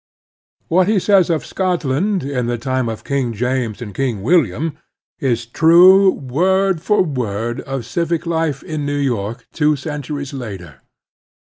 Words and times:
What 0.67 0.87
he 0.87 0.97
says 0.97 1.29
of 1.29 1.45
Scotland 1.45 2.23
in 2.23 2.47
the 2.47 2.57
time 2.57 2.89
of 2.89 3.03
Eling 3.03 3.35
James 3.35 3.83
and 3.83 3.93
King 3.93 4.23
William 4.23 4.79
is 5.19 5.45
true, 5.45 6.09
word 6.09 6.81
for 6.81 7.03
word, 7.03 7.61
of 7.69 7.85
civic 7.85 8.25
life 8.25 8.63
in 8.63 8.83
New 8.83 8.97
York 8.97 9.45
two 9.53 9.75
centimes 9.75 10.33
later. 10.33 10.81